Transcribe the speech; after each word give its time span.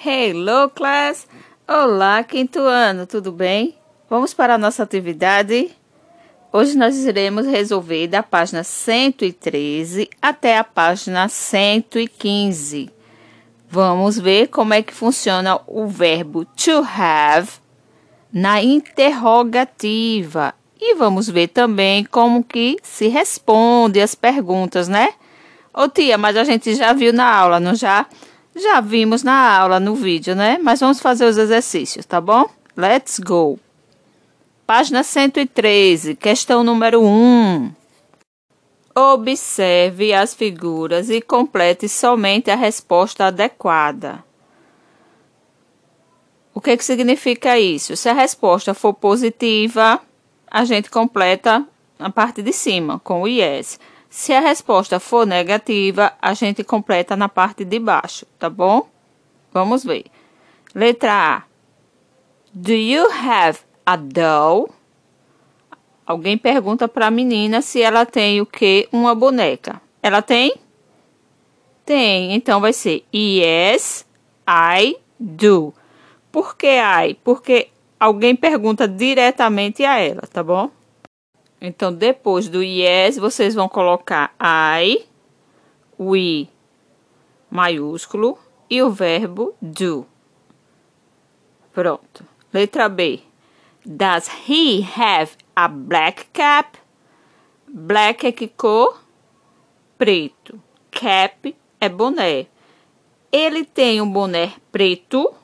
Hello, 0.00 0.70
class! 0.70 1.26
Olá, 1.66 2.22
quinto 2.22 2.60
ano, 2.60 3.04
tudo 3.04 3.32
bem? 3.32 3.74
Vamos 4.08 4.32
para 4.32 4.54
a 4.54 4.58
nossa 4.58 4.84
atividade? 4.84 5.72
Hoje 6.52 6.78
nós 6.78 6.96
iremos 6.98 7.44
resolver 7.44 8.06
da 8.06 8.22
página 8.22 8.62
113 8.62 10.08
até 10.22 10.56
a 10.56 10.62
página 10.62 11.28
115. 11.28 12.92
Vamos 13.68 14.16
ver 14.20 14.46
como 14.46 14.72
é 14.72 14.82
que 14.82 14.94
funciona 14.94 15.58
o 15.66 15.88
verbo 15.88 16.44
to 16.44 16.86
have 16.96 17.50
na 18.32 18.62
interrogativa. 18.62 20.54
E 20.80 20.94
vamos 20.94 21.28
ver 21.28 21.48
também 21.48 22.04
como 22.04 22.44
que 22.44 22.76
se 22.84 23.08
responde 23.08 24.00
as 24.00 24.14
perguntas, 24.14 24.86
né? 24.86 25.08
Ô 25.74 25.88
tia, 25.88 26.16
mas 26.16 26.36
a 26.36 26.44
gente 26.44 26.72
já 26.76 26.92
viu 26.92 27.12
na 27.12 27.28
aula, 27.28 27.58
não 27.58 27.74
já? 27.74 28.06
Já 28.60 28.80
vimos 28.80 29.22
na 29.22 29.56
aula, 29.56 29.78
no 29.78 29.94
vídeo, 29.94 30.34
né? 30.34 30.58
Mas 30.60 30.80
vamos 30.80 30.98
fazer 30.98 31.26
os 31.26 31.38
exercícios, 31.38 32.04
tá 32.04 32.20
bom? 32.20 32.44
Let's 32.76 33.20
go! 33.20 33.58
Página 34.66 35.02
113, 35.02 36.16
questão 36.16 36.64
número 36.64 37.00
1. 37.02 37.72
Observe 38.94 40.12
as 40.12 40.34
figuras 40.34 41.08
e 41.08 41.22
complete 41.22 41.88
somente 41.88 42.50
a 42.50 42.56
resposta 42.56 43.26
adequada. 43.26 44.24
O 46.52 46.60
que, 46.60 46.76
que 46.76 46.84
significa 46.84 47.56
isso? 47.56 47.96
Se 47.96 48.08
a 48.08 48.12
resposta 48.12 48.74
for 48.74 48.92
positiva, 48.92 50.00
a 50.50 50.64
gente 50.64 50.90
completa 50.90 51.64
a 51.96 52.10
parte 52.10 52.42
de 52.42 52.52
cima 52.52 52.98
com 52.98 53.22
o 53.22 53.28
yes. 53.28 53.78
Se 54.10 54.32
a 54.32 54.40
resposta 54.40 54.98
for 54.98 55.26
negativa, 55.26 56.12
a 56.20 56.32
gente 56.32 56.64
completa 56.64 57.14
na 57.14 57.28
parte 57.28 57.64
de 57.64 57.78
baixo, 57.78 58.26
tá 58.38 58.48
bom? 58.48 58.88
Vamos 59.52 59.84
ver. 59.84 60.06
Letra 60.74 61.36
A. 61.36 61.42
Do 62.52 62.72
you 62.72 63.06
have 63.10 63.58
a 63.84 63.96
doll? 63.96 64.70
Alguém 66.06 66.38
pergunta 66.38 66.88
para 66.88 67.08
a 67.08 67.10
menina 67.10 67.60
se 67.60 67.82
ela 67.82 68.06
tem 68.06 68.40
o 68.40 68.46
que? 68.46 68.88
Uma 68.90 69.14
boneca. 69.14 69.80
Ela 70.02 70.22
tem? 70.22 70.54
Tem. 71.84 72.34
Então 72.34 72.60
vai 72.60 72.72
ser 72.72 73.04
Yes, 73.14 74.06
I 74.48 74.96
do. 75.20 75.74
Por 76.32 76.56
que 76.56 76.78
I? 76.78 77.14
Porque 77.22 77.68
alguém 78.00 78.34
pergunta 78.34 78.88
diretamente 78.88 79.84
a 79.84 79.98
ela, 79.98 80.22
tá 80.22 80.42
bom? 80.42 80.70
Então, 81.60 81.92
depois 81.92 82.48
do 82.48 82.62
yes, 82.62 83.18
vocês 83.18 83.54
vão 83.54 83.68
colocar 83.68 84.34
I, 84.40 85.04
we, 85.98 86.48
maiúsculo, 87.50 88.38
e 88.70 88.82
o 88.82 88.90
verbo 88.90 89.54
do. 89.60 90.06
Pronto. 91.72 92.24
Letra 92.52 92.88
B. 92.88 93.20
Does 93.84 94.28
he 94.48 94.82
have 94.82 95.32
a 95.54 95.68
black 95.68 96.26
cap? 96.32 96.78
Black 97.66 98.26
é 98.26 98.32
que 98.32 98.48
cor? 98.48 99.02
Preto. 99.96 100.60
Cap 100.90 101.56
é 101.80 101.88
boné. 101.88 102.46
Ele 103.30 103.64
tem 103.64 104.00
um 104.00 104.10
boné 104.10 104.54
preto? 104.70 105.34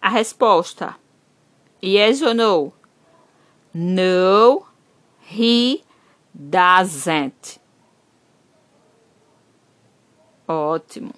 A 0.00 0.08
resposta: 0.08 0.96
Yes 1.82 2.22
or 2.22 2.34
no? 2.34 2.72
No, 3.74 4.66
He 5.30 5.84
doesn't. 6.34 7.60
Ótimo. 10.46 11.12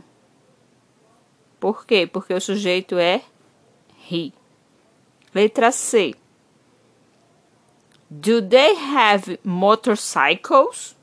Por 1.61 1.86
quê? 1.86 2.06
Porque 2.06 2.34
o 2.34 2.41
sujeito 2.41 2.98
é 2.98 3.22
he. 4.11 4.33
Letra 5.33 5.70
C. 5.70 6.16
Do 8.11 8.42
they 8.42 8.75
have 8.75 9.38
motorcycles? 9.44 10.97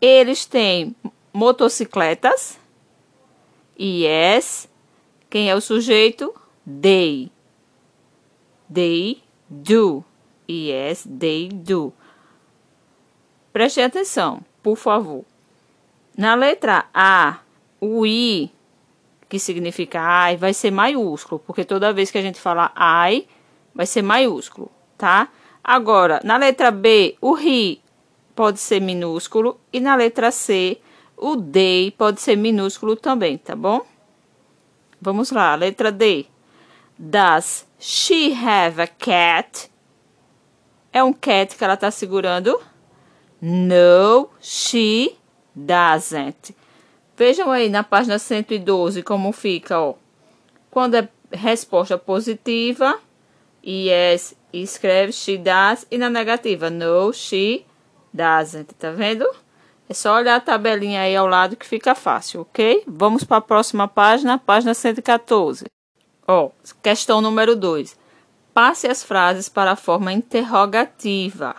Eles 0.00 0.44
têm 0.44 0.94
motocicletas? 1.32 2.60
Yes. 3.80 4.68
Quem 5.28 5.50
é 5.50 5.56
o 5.56 5.60
sujeito? 5.60 6.32
They. 6.64 7.32
They 8.72 9.23
do. 9.48 10.04
Yes, 10.48 11.06
they 11.18 11.48
do. 11.48 11.92
Preste 13.52 13.80
atenção, 13.80 14.42
por 14.62 14.76
favor. 14.76 15.24
Na 16.16 16.34
letra 16.34 16.86
A, 16.92 17.38
o 17.80 18.06
I, 18.06 18.50
que 19.28 19.38
significa 19.38 20.30
I, 20.30 20.36
vai 20.36 20.52
ser 20.52 20.70
maiúsculo, 20.70 21.40
porque 21.40 21.64
toda 21.64 21.92
vez 21.92 22.10
que 22.10 22.18
a 22.18 22.22
gente 22.22 22.40
fala 22.40 22.72
I, 23.08 23.26
vai 23.74 23.86
ser 23.86 24.02
maiúsculo, 24.02 24.70
tá? 24.96 25.28
Agora, 25.62 26.20
na 26.22 26.36
letra 26.36 26.70
B, 26.70 27.16
o 27.20 27.32
RI 27.32 27.80
pode 28.34 28.60
ser 28.60 28.80
minúsculo 28.80 29.58
e 29.72 29.80
na 29.80 29.94
letra 29.94 30.30
C, 30.30 30.78
o 31.16 31.36
DEI 31.36 31.90
pode 31.92 32.20
ser 32.20 32.36
minúsculo 32.36 32.96
também, 32.96 33.38
tá 33.38 33.56
bom? 33.56 33.80
Vamos 35.00 35.30
lá, 35.30 35.54
letra 35.54 35.90
D. 35.90 36.26
Does 36.98 37.66
she 37.78 38.32
have 38.32 38.80
a 38.80 38.86
cat? 38.86 39.70
É 40.92 41.02
um 41.02 41.12
cat 41.12 41.56
que 41.56 41.64
ela 41.64 41.74
está 41.74 41.90
segurando? 41.90 42.60
No, 43.42 44.30
she 44.40 45.16
doesn't. 45.54 46.54
Vejam 47.16 47.50
aí 47.50 47.68
na 47.68 47.82
página 47.82 48.18
112 48.18 49.02
como 49.02 49.32
fica, 49.32 49.78
ó. 49.78 49.94
Quando 50.70 50.94
é 50.94 51.08
resposta 51.32 51.98
positiva, 51.98 52.98
yes, 53.64 54.36
escreve 54.52 55.12
she 55.12 55.36
does. 55.36 55.86
E 55.90 55.98
na 55.98 56.08
negativa, 56.08 56.70
no, 56.70 57.12
she 57.12 57.66
doesn't. 58.12 58.72
Tá 58.74 58.92
vendo? 58.92 59.28
É 59.88 59.94
só 59.94 60.14
olhar 60.14 60.36
a 60.36 60.40
tabelinha 60.40 61.02
aí 61.02 61.14
ao 61.14 61.26
lado 61.26 61.56
que 61.56 61.66
fica 61.66 61.94
fácil, 61.94 62.42
ok? 62.42 62.84
Vamos 62.86 63.24
para 63.24 63.38
a 63.38 63.42
próxima 63.42 63.86
página, 63.86 64.38
página 64.38 64.72
114. 64.72 65.73
Ó, 66.26 66.50
questão 66.82 67.20
número 67.20 67.54
2. 67.54 67.96
Passe 68.52 68.86
as 68.86 69.02
frases 69.02 69.48
para 69.48 69.72
a 69.72 69.76
forma 69.76 70.12
interrogativa. 70.12 71.54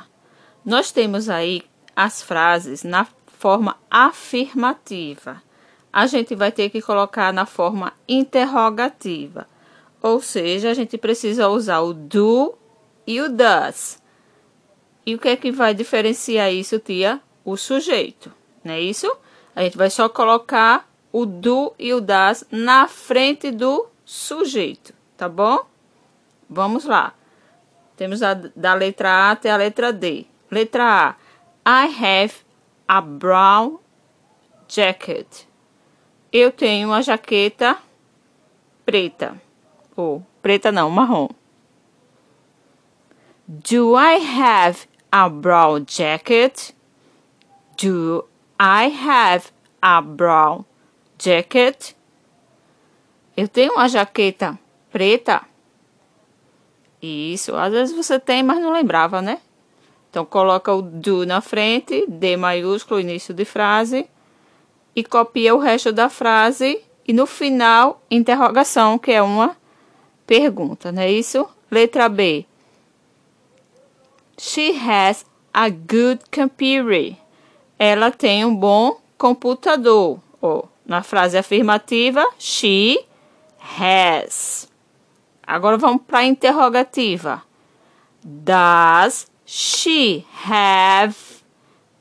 Nós 0.63 0.91
temos 0.91 1.29
aí 1.29 1.63
as 1.95 2.21
frases 2.21 2.83
na 2.83 3.07
forma 3.27 3.77
afirmativa. 3.91 5.41
A 5.93 6.07
gente 6.07 6.35
vai 6.35 6.51
ter 6.51 6.69
que 6.69 6.81
colocar 6.81 7.31
na 7.31 7.45
forma 7.45 7.93
interrogativa. 8.07 9.47
Ou 10.01 10.19
seja, 10.21 10.71
a 10.71 10.73
gente 10.73 10.97
precisa 10.97 11.47
usar 11.47 11.81
o 11.81 11.93
do 11.93 12.55
e 13.05 13.21
o 13.21 13.29
does. 13.29 14.01
E 15.05 15.13
o 15.13 15.19
que 15.19 15.29
é 15.29 15.35
que 15.35 15.51
vai 15.51 15.73
diferenciar 15.73 16.51
isso, 16.51 16.79
tia? 16.79 17.21
O 17.43 17.55
sujeito, 17.55 18.31
não 18.63 18.73
é 18.73 18.81
isso? 18.81 19.15
A 19.55 19.63
gente 19.63 19.77
vai 19.77 19.89
só 19.89 20.09
colocar 20.09 20.89
o 21.11 21.25
do 21.25 21.73
e 21.77 21.93
o 21.93 22.01
das 22.01 22.43
na 22.51 22.87
frente 22.87 23.51
do 23.51 23.87
sujeito, 24.05 24.93
tá 25.17 25.27
bom? 25.27 25.65
Vamos 26.49 26.85
lá. 26.85 27.13
Temos 27.97 28.21
a, 28.21 28.33
da 28.33 28.73
letra 28.73 29.09
A 29.09 29.31
até 29.31 29.49
a 29.49 29.57
letra 29.57 29.91
D. 29.91 30.25
Letra 30.51 31.17
A. 31.65 31.85
I 31.85 31.87
have 31.87 32.35
a 32.87 33.01
brown 33.01 33.79
jacket. 34.67 35.47
Eu 36.31 36.51
tenho 36.51 36.89
uma 36.89 37.01
jaqueta 37.01 37.77
preta. 38.85 39.41
Ou 39.95 40.23
preta 40.41 40.71
não, 40.71 40.89
marrom. 40.89 41.29
Do 43.47 43.95
I 43.97 44.17
have 44.17 44.87
a 45.11 45.29
brown 45.29 45.85
jacket? 45.87 46.75
Do 47.77 48.27
I 48.59 48.87
have 48.87 49.51
a 49.81 50.01
brown 50.01 50.65
jacket? 51.17 51.95
Eu 53.35 53.47
tenho 53.47 53.73
uma 53.73 53.87
jaqueta 53.87 54.57
preta. 54.91 55.41
Isso, 57.01 57.55
às 57.55 57.71
vezes 57.71 57.95
você 57.95 58.19
tem, 58.19 58.41
mas 58.41 58.59
não 58.59 58.71
lembrava, 58.71 59.21
né? 59.21 59.39
Então 60.09 60.25
coloca 60.25 60.73
o 60.73 60.81
do 60.81 61.25
na 61.25 61.41
frente, 61.41 62.05
D 62.07 62.37
maiúsculo, 62.37 63.01
início 63.01 63.33
de 63.33 63.43
frase, 63.43 64.09
e 64.95 65.03
copia 65.03 65.53
o 65.53 65.59
resto 65.59 65.91
da 65.91 66.09
frase 66.09 66.81
e 67.05 67.11
no 67.11 67.25
final 67.25 68.01
interrogação, 68.09 68.97
que 68.97 69.11
é 69.11 69.21
uma 69.21 69.57
pergunta, 70.25 70.91
não 70.91 71.01
é 71.01 71.11
isso? 71.11 71.47
Letra 71.69 72.07
B. 72.07 72.45
She 74.37 74.71
has 74.71 75.25
a 75.53 75.69
good 75.69 76.21
computer. 76.33 77.17
Ela 77.77 78.11
tem 78.11 78.45
um 78.45 78.55
bom 78.55 78.99
computador. 79.17 80.19
Ou, 80.41 80.69
na 80.85 81.03
frase 81.03 81.37
afirmativa, 81.37 82.25
she 82.39 83.05
has. 83.79 84.69
Agora 85.45 85.77
vamos 85.77 86.03
para 86.03 86.19
a 86.19 86.25
interrogativa. 86.25 87.43
Does 88.23 89.27
she 89.45 90.25
have 90.49 91.15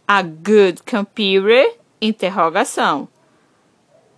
a 0.09 0.23
good 0.23 0.83
computer? 0.85 1.77
Interrogação. 2.01 3.09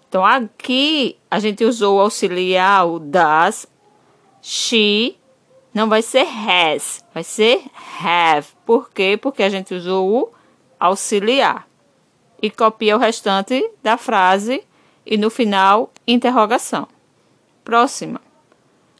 Então, 0.08 0.25
aqui 0.25 1.19
a 1.31 1.38
gente 1.38 1.64
usou 1.64 1.96
o 1.96 2.00
auxiliar, 2.00 2.87
o 2.87 2.98
das. 2.98 3.66
She 4.40 5.16
não 5.75 5.88
vai 5.88 6.00
ser 6.00 6.26
has, 6.26 7.04
vai 7.12 7.25
ser 7.25 7.62
have. 8.00 8.48
Por 8.64 8.90
quê? 8.90 9.19
Porque 9.20 9.43
a 9.43 9.48
gente 9.48 9.75
usou 9.75 10.08
o 10.08 10.32
auxiliar. 10.78 11.69
E 12.40 12.50
copia 12.50 12.96
o 12.96 12.98
restante 12.98 13.70
da 13.82 13.96
frase 13.96 14.62
e 15.04 15.16
no 15.16 15.31
final, 15.31 15.90
interrogação. 16.06 16.88
Próxima. 17.66 18.20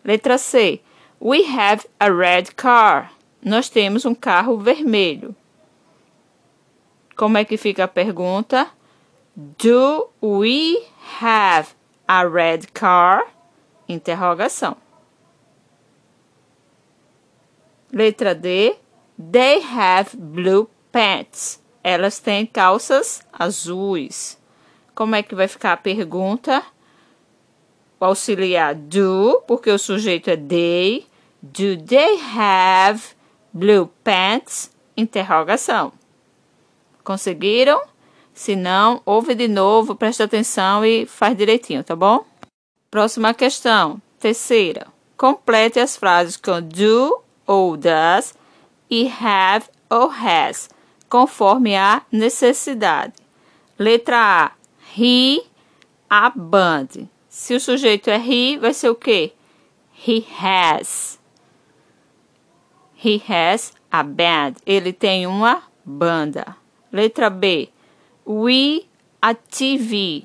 Letra 0.05 0.37
C. 0.39 0.83
We 1.21 1.45
have 1.57 1.87
a 2.01 2.11
red 2.11 2.53
car. 2.57 3.13
Nós 3.41 3.69
temos 3.69 4.05
um 4.05 4.13
carro 4.13 4.59
vermelho. 4.59 5.37
Como 7.15 7.39
é 7.39 7.45
que 7.45 7.57
fica 7.57 7.85
a 7.85 7.89
pergunta? 7.89 8.69
Do 9.37 10.09
we 10.21 10.83
have 11.23 11.77
a 12.09 12.25
red 12.25 12.67
car? 12.75 13.25
Interrogação. 13.89 14.77
Letra 17.93 18.35
D. 18.35 18.75
They 19.17 19.63
have 19.63 20.17
blue 20.17 20.69
pants. 20.91 21.63
Elas 21.85 22.19
têm 22.19 22.45
calças 22.45 23.23
azuis. 23.33 24.37
Como 24.93 25.15
é 25.15 25.23
que 25.23 25.37
vai 25.37 25.47
ficar 25.47 25.75
a 25.75 25.77
pergunta? 25.77 26.65
O 27.99 28.05
auxiliar 28.05 28.75
do, 28.75 29.43
porque 29.47 29.71
o 29.71 29.79
sujeito 29.79 30.29
é 30.29 30.37
they. 30.37 31.07
Do 31.43 31.77
they 31.83 32.21
have 32.37 33.03
blue 33.53 33.91
pants? 34.05 34.71
Interrogação. 34.97 35.93
Conseguiram? 37.03 37.81
Se 38.35 38.55
não, 38.55 39.01
ouve 39.07 39.35
de 39.35 39.49
novo, 39.49 39.95
presta 39.95 40.25
atenção 40.25 40.85
e 40.85 41.07
faz 41.07 41.37
direitinho, 41.37 41.83
tá 41.83 41.97
bom? 41.97 42.25
Próxima 42.91 43.33
questão. 43.33 44.01
Terceira. 44.19 44.87
Complete 45.17 45.81
as 45.81 45.97
frases 45.97 46.37
com 46.37 46.61
do 46.61 47.23
ou 47.47 47.77
does 47.77 48.35
e 48.91 49.07
have 49.09 49.67
ou 49.89 50.11
has, 50.11 50.69
conforme 51.09 51.75
a 51.77 52.03
necessidade. 52.13 53.15
Letra 53.79 54.19
A. 54.19 54.51
He 54.99 55.43
a 56.11 56.31
band. 56.31 57.09
Se 57.39 57.55
o 57.55 57.61
sujeito 57.61 58.09
é 58.09 58.17
he, 58.17 58.57
vai 58.57 58.73
ser 58.73 58.89
o 58.89 58.95
quê? 58.95 59.35
He 60.09 60.25
has. 60.41 61.21
He 63.05 63.23
has 63.29 63.75
a 63.93 64.03
band. 64.03 64.55
Ele 64.65 64.91
tem 64.91 65.27
uma 65.27 65.63
banda. 65.85 66.57
Letra 66.91 67.29
B. 67.29 67.69
We 68.27 68.85
a 69.21 69.35
TV. 69.35 70.25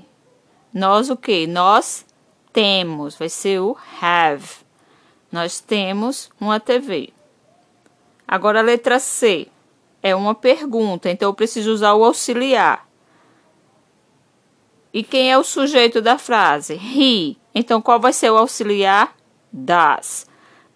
Nós 0.74 1.10
o 1.10 1.18
que? 1.18 1.46
Nós 1.48 2.06
temos. 2.54 3.18
Vai 3.18 3.28
ser 3.28 3.60
o 3.60 3.78
have. 4.02 4.48
Nós 5.30 5.60
temos 5.60 6.32
uma 6.40 6.62
TV. 6.62 7.10
Agora 8.26 8.60
a 8.60 8.64
letra 8.64 9.00
C. 9.00 9.50
É 10.02 10.16
uma 10.16 10.34
pergunta, 10.34 11.10
então 11.10 11.28
eu 11.28 11.34
preciso 11.34 11.74
usar 11.74 11.94
o 11.94 12.06
auxiliar. 12.06 12.90
E 14.94 15.04
quem 15.04 15.32
é 15.32 15.38
o 15.38 15.44
sujeito 15.44 16.02
da 16.02 16.18
frase? 16.18 16.74
He. 16.74 17.38
Então 17.54 17.82
qual 17.82 18.00
vai 18.00 18.14
ser 18.14 18.30
o 18.30 18.38
auxiliar? 18.38 19.16
Does. 19.52 20.26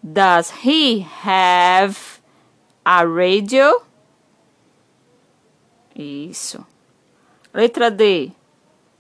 Does 0.02 0.54
he 0.64 1.06
have 1.26 1.98
a 2.84 3.04
radio? 3.04 3.82
Isso. 5.96 6.66
Letra 7.54 7.90
D. 7.90 8.32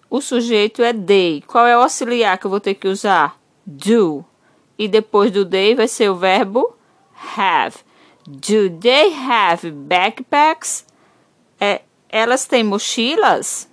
O 0.10 0.22
sujeito 0.22 0.82
é 0.82 0.94
they. 0.94 1.44
Qual 1.46 1.66
é 1.68 1.78
o 1.78 1.82
auxiliar 1.82 2.38
que 2.38 2.46
eu 2.46 2.50
vou 2.50 2.60
ter 2.60 2.76
que 2.76 2.88
usar? 2.88 3.40
Do. 3.66 4.24
E 4.78 4.88
depois 4.88 5.32
do 5.32 5.46
they 5.46 5.76
vai 5.76 5.88
ser 5.88 6.10
o 6.10 6.16
verbo 6.16 6.76
have. 7.38 7.78
Do 8.28 8.70
they 8.80 9.14
have 9.14 9.70
backpacks? 9.72 10.86
É, 11.60 11.82
elas 12.10 12.46
têm 12.46 12.64
mochilas? 12.64 13.70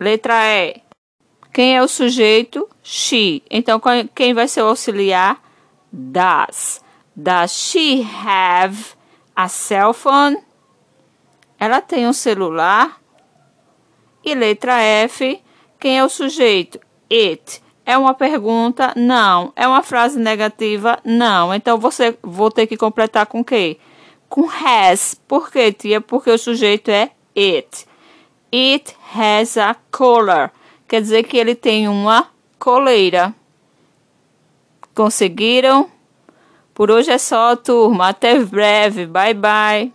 Letra 0.00 0.34
E. 0.46 0.82
Quem 1.52 1.76
é 1.76 1.82
o 1.82 1.88
sujeito? 1.88 2.68
She. 2.82 3.42
Então, 3.50 3.80
quem 4.14 4.32
vai 4.32 4.48
ser 4.48 4.62
o 4.62 4.68
auxiliar? 4.68 5.40
Does. 5.92 6.80
Does 7.14 7.52
she 7.52 8.02
have 8.26 8.94
a 9.36 9.48
cell 9.48 9.92
phone? 9.92 10.38
Ela 11.58 11.80
tem 11.80 12.08
um 12.08 12.12
celular. 12.12 13.00
E 14.24 14.34
letra 14.34 14.80
F, 14.80 15.42
quem 15.78 15.98
é 15.98 16.04
o 16.04 16.08
sujeito? 16.08 16.80
It. 17.10 17.62
É 17.84 17.98
uma 17.98 18.14
pergunta? 18.14 18.92
Não. 18.96 19.52
É 19.54 19.68
uma 19.68 19.82
frase 19.82 20.18
negativa? 20.18 20.98
Não. 21.04 21.52
Então 21.52 21.78
você 21.78 22.16
vou 22.22 22.50
ter 22.50 22.66
que 22.66 22.76
completar 22.76 23.26
com 23.26 23.40
o 23.40 23.44
quê? 23.44 23.78
Com 24.28 24.48
has. 24.48 25.14
Por 25.28 25.50
quê, 25.50 25.72
tia? 25.72 26.00
Porque 26.00 26.30
o 26.30 26.38
sujeito 26.38 26.90
é 26.90 27.10
it. 27.36 27.86
It 28.52 28.94
has 29.14 29.56
a 29.56 29.74
collar. 29.90 30.52
Quer 30.86 31.00
dizer 31.00 31.22
que 31.22 31.38
ele 31.38 31.54
tem 31.54 31.88
uma 31.88 32.28
coleira. 32.58 33.34
Conseguiram? 34.94 35.90
Por 36.74 36.90
hoje 36.90 37.10
é 37.10 37.16
só, 37.16 37.56
turma. 37.56 38.10
Até 38.10 38.38
breve. 38.38 39.06
Bye, 39.06 39.32
bye. 39.32 39.90